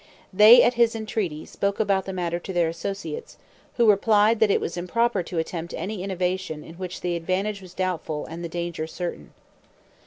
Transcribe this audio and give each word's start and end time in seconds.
They, 0.33 0.63
at 0.63 0.73
his 0.73 0.95
entreaty, 0.95 1.45
spoke 1.45 1.79
about 1.79 2.05
the 2.05 2.11
matter 2.11 2.39
to 2.39 2.51
their 2.51 2.67
associates, 2.67 3.37
who 3.75 3.87
replied, 3.87 4.39
that 4.39 4.49
it 4.49 4.59
was 4.59 4.75
improper 4.75 5.21
to 5.21 5.37
attempt 5.37 5.75
any 5.77 6.01
innovation 6.01 6.63
in 6.63 6.73
which 6.73 7.01
the 7.01 7.15
advantage 7.15 7.61
was 7.61 7.75
doubtful 7.75 8.25
and 8.25 8.43
the 8.43 8.49
danger 8.49 8.87
certain. 8.87 9.31